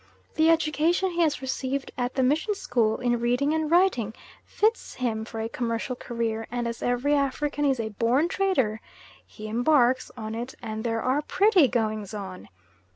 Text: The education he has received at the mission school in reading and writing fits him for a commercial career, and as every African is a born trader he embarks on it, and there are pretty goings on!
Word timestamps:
The 0.33 0.49
education 0.49 1.11
he 1.11 1.21
has 1.21 1.43
received 1.43 1.91
at 1.95 2.15
the 2.15 2.23
mission 2.23 2.55
school 2.55 2.97
in 2.97 3.19
reading 3.19 3.53
and 3.53 3.69
writing 3.69 4.15
fits 4.43 4.95
him 4.95 5.25
for 5.25 5.39
a 5.39 5.47
commercial 5.47 5.95
career, 5.95 6.47
and 6.49 6.67
as 6.67 6.81
every 6.81 7.13
African 7.13 7.65
is 7.65 7.79
a 7.79 7.89
born 7.89 8.27
trader 8.27 8.81
he 9.23 9.47
embarks 9.47 10.09
on 10.17 10.33
it, 10.33 10.55
and 10.59 10.83
there 10.83 11.03
are 11.03 11.21
pretty 11.21 11.67
goings 11.67 12.15
on! 12.15 12.49